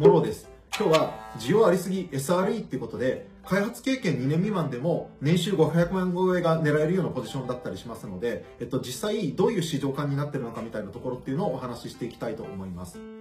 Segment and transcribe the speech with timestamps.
[0.00, 0.48] ものです。
[0.74, 13.19] 今日は需要ありすぎ SRE っていうことで、開発経験2年未満でも年収500万超えが狙えるようなポジションだったりしますので、えっと、実際どういう市場感になってるのかみたいなところっていうのをお話ししていきたいと思います。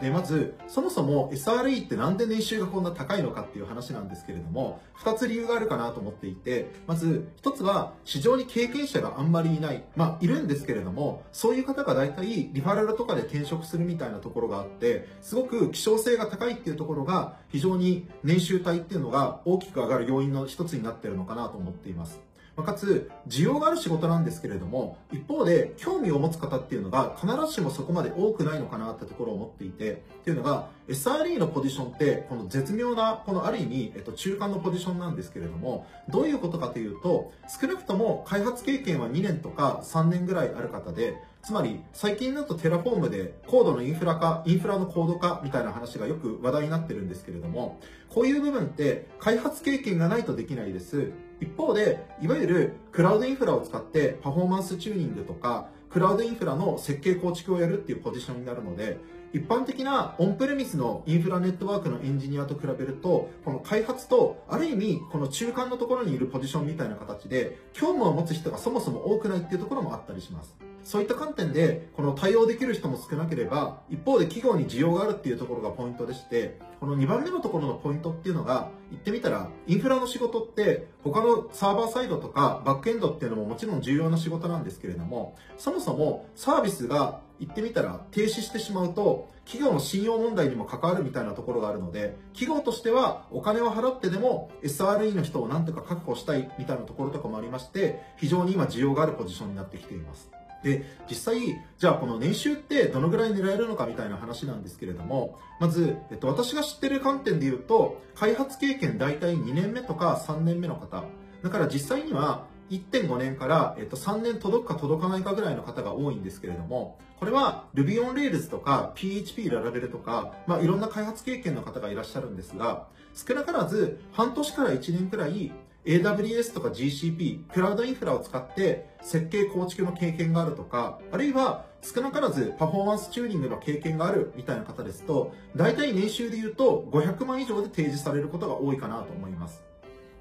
[0.00, 9.84] でまずそもそも SRE ってなんで年収がこんな高いのかっていう話なんですけれども2つ理由があるかなと思っていてまず1つは市場に経験者があんまりいない。
[9.96, 22.20] まあいるんですけれどもそういう方が大体リファラルとかで転職するみたいなところがあってすごく希少性が高いっていうところが非常に年収帯っていうのが大きく上がる要因の一つになってるのかなと思っています。
[22.62, 41.16] かつ需要がある仕事なんですけれども一方で興味を持つ方っていうのが必ずしもそこまで多くないのかなってところを思っていてっていうのが SRE のポジションってこの絶妙なこのある意味、えっと、中間のポジションなんですけれどもどういうことかというと少なくとも開発経験は2年とか3年ぐらいある方で
[41.46, 51.12] つまり最近だと Terraform でコードのインフラ化、インフラのコード化みたいな話がよく話題になってるんですけれども、こういう部分って開発経験がないとできないです。
[51.40, 58.98] 一方で、いわゆるクラウドインフラを使ってパフォーマンスチューニングとか、クラウドインフラの設計構築をやるっていうポジションになるので、
[59.32, 70.56] 一般的なオンプレミスのインフラネットワークのエンジニアと比べると、この開発と、ある意味、この中間のところにいるポジションみたいな形で、興味を持つ人がそもそも多くないっていうところもあったりします。
[70.84, 100.30] そういった観点で、この対応できる人も少なければ、一方で企業に需要があるっていうところがポイントでして、この2番目のところのポイントっていうのが、言ってみたら、インフラの仕事って、他のサーバーサイドとかバックエンドっていうのももちろん重要な仕事なんですけれども、そもそもサービスが言ってみたら停止してしまうと、企業の信用問題にも関わるみたいなところがあるので、企業としてはお金を払ってでも SRE の人をなんとか確保したいみたいなところとかもありまして、非常に今需要があるポジションになってきています。
[100.66, 101.38] で、実際、
[101.78, 111.04] じゃあこの年収ってどのぐらい狙えるのかみたいな話なんですけれども、まず、えっと、私が知ってる観点で言うと、開発経験大体2年目とか3年目の方、
[111.44, 125.52] だから実際には1.5年から、えっと、3年届くか届かないかぐらいの方が多いんですけれども、これは Ruby on Rails とか PHP ララベルとか、まあ、いろんな開発経験の方がいらっしゃるんですが、少なからず半年から1年くらい
[125.86, 139.62] AWS とか GCP、クラウドインフラを使って設計構築の経験があるとか、あるいは少なからずパフォーマンスチューニングの経験があるみたいな方ですと、大体年収で言うと500万以上で提示されることが多いかなと思います。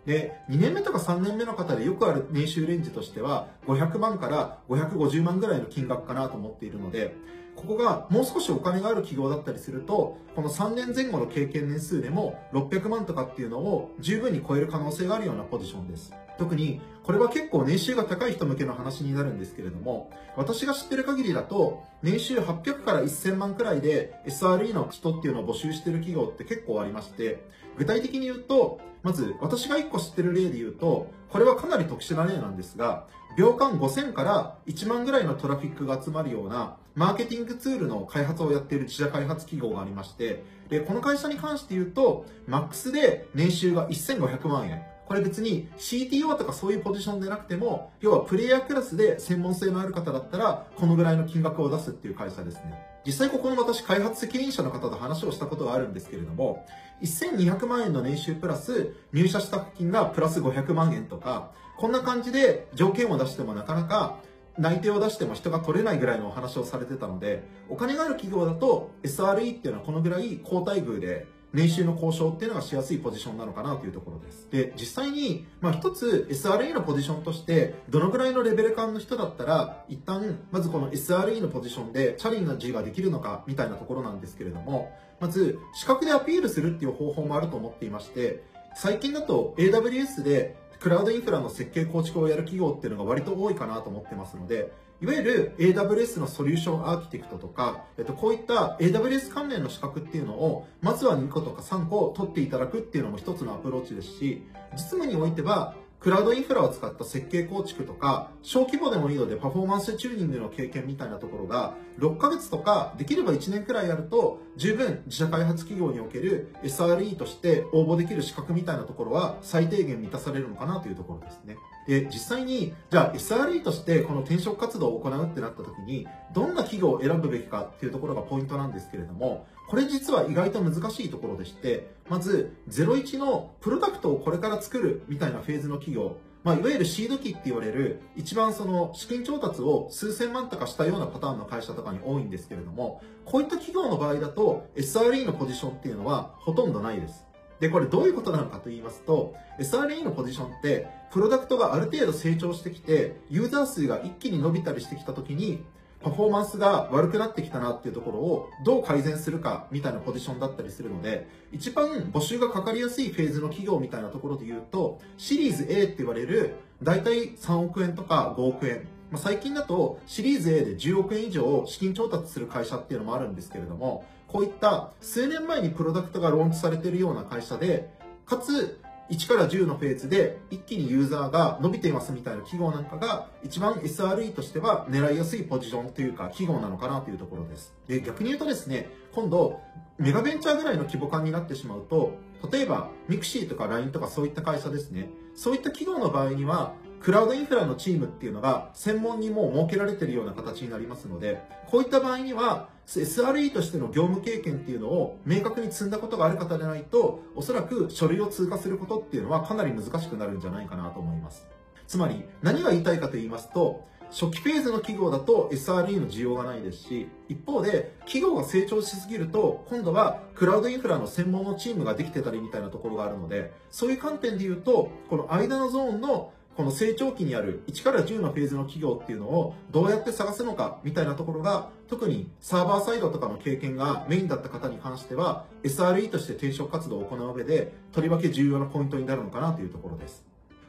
[0.05, 7.15] で、2年目とか3年目の方でよくある年収レンジとしては、500万から550万ぐらいの金額かなと思っているので、
[7.55, 16.13] ここがもう少しお金がある企業だったりすると、この3年前後の経験年数でも600万とかっていうのを十分に超える可能性があるようなポジションです。
[16.37, 27.45] 特に、これは結構年収が高い人向けの話になるんですけれども、私が知ってる限りだと、年収800から1000万くらいで SRE の人っていうのを募集してる企業って結構ありまして、
[27.77, 33.05] 具体的に言うと、まず私が1個知ってる例で言うと、これはかなり特殊な例なんですが、
[33.37, 44.94] 秒間5000から1万ぐらいのトラフィックが集まるようなマーケティングツールの開発をやっている自社開発企業がありまして、で、この会社に関して言うと、マックスで年収が1500万円。
[45.07, 52.73] これ別に CTO とかそういうポジションでなくても、要はプレイヤークラスで専門性のある方だったら、このぐらいの金額を出すっていう会社ですね。
[53.05, 56.65] 実際ここの私開発責任者の方と話をしたことがあるんですけれども、
[57.03, 64.17] 1200万円の年収プラス入社した金がプラス500万円とか、こんな感じで条件を出してもなかなか
[64.57, 74.47] 内定を出しても人が取れないぐらいのお話をされてたので、お金がある企業だと SRE っていうのはこのぐらい高待遇で年収の交渉っていうのがしやすいポジションなのかなというところです。
[74.51, 88.43] で、実際に、まあ一つ SRE のポジションとして、どのぐらいのレベル感の人だったら、一旦、まずこの SRE のポジションでチャレンジができるのか、みたいなところなんですけれども、まず、資格でアピールするっていう方法もあると思っていまして、
[88.75, 104.43] 最近だと AWS でクラウドインフラの設計構築をやる企業っていうのが割と多いかなと思ってますので、いわゆる AWS のソリューションアーキテクトとか、えっと、こういった AWS 関連の資格っていうのを、まずは2個とか3個取っていただくっていうのも一つのアプローチですし、
[104.73, 105.75] 実務においては、
[106.05, 121.57] クラウドインフラを使った設計構築とか、小規模でもいいのでパフォーマンスチューニングの経験みたいなところが、6ヶ月とか、できれば1年くらいやると、十分自社開発企業における SRE として応募できる資格みたいなところは最低限満たされるのかなというところですね。
[121.87, 147.25] で、実際に、じゃあ SRE としてこの転職活動を行うってなった時に、どんな企業を選ぶべきかっていうところがポイントなんですけれども、これ実は意外と難しいところでして、まず、01のプロダクトをこれから作るみたいなフェーズの企業、まあ、いわゆるシード機って言われる、一番その資金調達を数千万とかしたようなパターンの会社とかに多いんですけれども、こういった企業の場合だと、SRE のポジションっていうのはほとんどないです。
[147.59, 155.63] で、これどういうことなのかと言いますと、SRE のポジションって、プロダクトがある程度成長してきて、ユーザー数が一気に伸びたりしてきた時に、
[156.01, 168.87] パフォーマンスが悪くなってきたなっていうところをどう改善するかみたいなポジションだったりするので、一番募集がかかりやすいフェーズの企業みたいなところで言うと、シリーズ A って言われる、だいたい3億円とか5億円。
[169.11, 177.89] まあ、最近だとシリーズ A で10億円以上資金調達する会社っていうのもあるんですけれども、こういった数年前にプロダクトがローンチされているような会社で、
[178.25, 178.79] かつ
[179.09, 187.73] 1から10のフェーズで一気にユーザーが伸びていますみたいな企業なんかが一番 SRE としては狙いやすいポジションというか企業なのかなというところです。
[187.87, 189.59] で、逆に言うとですね、今度
[189.97, 192.13] メガベンチャーぐらいの規模感になってしまうと、
[192.51, 211.47] 例えば mixi とか LINE とかそういった会社ですね、そういった企業の場合にはクラウドインフラのチームっていうのが専門にもう設けられているような形になりますので、こういった場合には SRE としての業務経験っていうのを明確に積んだことがある方でないと、おそらく書類を通過することっていうのはかなり難しくなるんじゃないかなと思います。
[211.87, 240.23] つまり、何が言いたいかと言いますと、初期フェーズの企業だと SRE の需要がないですし、一方で企業が成長しすぎると、今度はクラウドインフラの専門のチームができてたりみたいなところがあるので、そういう観点で言うと、この間のゾーンのこの成長期にある1から10のフェーズの企業っていうのをどうやって探すのかみたいなところが特にサーバーサイドとかの経験がメインだった方に関しては SRE として転職活動を行う上でとりわけ重要なポイントになるのかなというところです。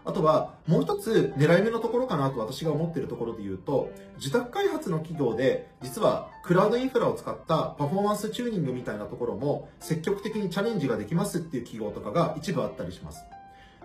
[0.06, 13.24] あとは、もう一つ狙い目のところかなと私が思っているところで言うと、自宅開発の企業で、実はクラウドインフラを使ったパフォーマンスチューニングみたいなところも積極的にチャレンジができますっていう企業とかが一部あったりします。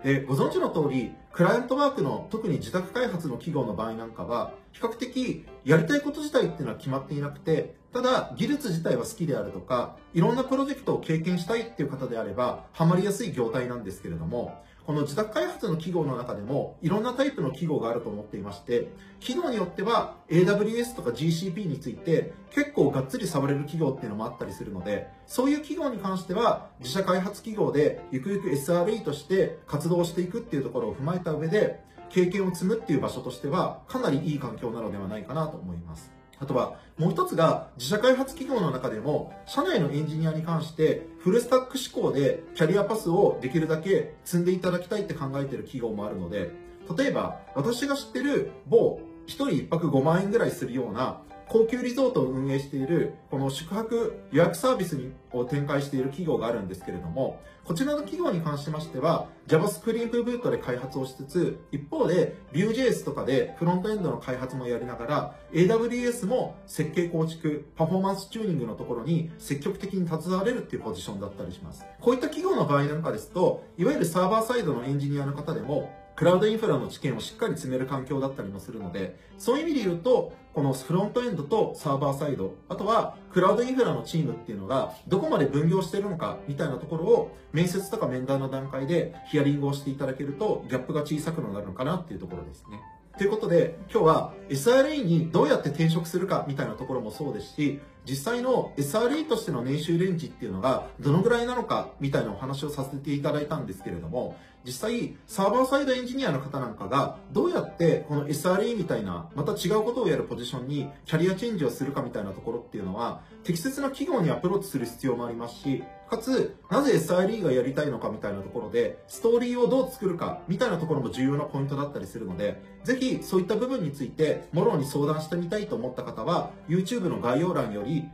[0.04, 18.88] で、ご存知の通り、クライアントワークの特に自宅開発の企業の場合なんかは、比較的やりたいこと自体っていうのは決まっていなくて、ただ技術自体は好きであるとか、いろんなプロジェクトを経験したいっていう方であれば、ハマりやすい業態なんですけれども、この自宅開発の企業の中でもいろんなタイプの企業があると思っていまして、
[19.20, 31.80] 企業によっては AWS とか GCP について結構がっつり触れる企業っていうのもあったりするので、そういう企業に関しては自社開発企業でゆくゆく SRE として活動していくっていうところを踏まえた上で、
[32.10, 36.21] 経験を積むっていう場所としてはかなりいい環境なのではないかなと思います。
[36.42, 46.50] あとは、もう一つが、自社開発企業の中でも、社内のエンジニアに関して、フルスタック志向でキャリアパスをできるだけ積んでいただきたいって考えてる企業もあるので、
[46.98, 48.98] 例えば、私が知ってる某、
[49.28, 51.20] 1人1泊5万円ぐらいするような
[51.52, 54.98] 高級リゾートを運営している、この宿泊予約サービス
[55.32, 71.84] を展開している企業があるんですけれども、こちらの企業に関しましては、JavaScript ブートで開発をしつつ、一方で Vue.js とかでフロントエンドの開発もやりながら、AWS も設計構築、パフォーマンスチューニングのところに積極的に携われるっていうポジションだったりします。
[72.00, 92.82] こういった企業の場合なんかですと、いわゆるサーバーサイドのエンジニアの方でも、クラウドインフラの知見をしっかり積める環境だったりもするので、そういう意味で言うと、このフロントエンドとサーバーサイド、あとはクラウドインフラのチームっていうのがどこまで分業してるのかみたいなところを面接とか面談の段階でヒアリングをしていただけるとギャップが小さくなるのかなっていうところですね。
[93.18, 128.04] ということで、今日は SRE にどうやって転職するかみたいなところもそうですし、実際の SRE としての年収レンジっていうのがどのぐらいなのかみたいなお話をさせていただいたんですけれども、実際サーバーサイドエンジニアの方なんかがどうやってこの SRE みたいなまた違うことをやるポジションにキャリアチェンジをするかみたいなところっていうのは適切な企業にアプローチする必要もありますし、かつ、なぜ SRE がやりたいのかみたいなところで、ストーリーをどう作るかみたいなところも重要なポイントだったりするので、ぜひそういった部分について、もろに相談してみたいと思った方は、YouTube の概要欄より、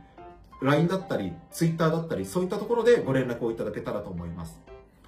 [0.61, 4.61] LINE だったり、Twitter だったり、そういったところでご連絡をいただけたらと思います。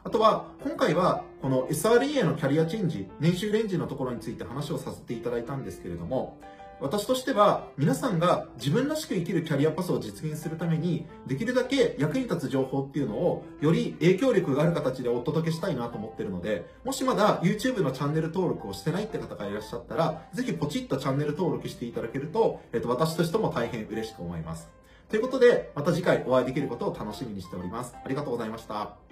[0.04, 6.38] あとは、今回は、この SRE へのキャリアチェンジ、年収レンジのところについて話をさせていただいたんですけれども、
[6.82, 24.68] 私としては、皆さんが自分らしく生きるキャリアパスを実現するために、できるだけ役に立つ情報っていうのを、より影響力がある形でお届けしたいなと思ってるので、もしまだ YouTube のチャンネル登録をしてないって方がいらっしゃったら、ぜひポチッとチャンネル登録していただけると、えっと、私としても大変嬉しく思います。
[25.08, 27.96] ということで、また次回お会いできることを楽しみにしております。
[28.04, 29.11] ありがとうございました。